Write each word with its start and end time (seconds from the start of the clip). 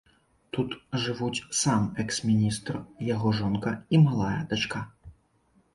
Тут 0.57 0.69
жывуць 1.03 1.45
сам 1.61 1.85
экс-міністр, 2.05 2.81
яго 3.15 3.37
жонка 3.43 3.79
і 3.95 4.05
малая 4.09 4.37
дачка. 4.55 4.79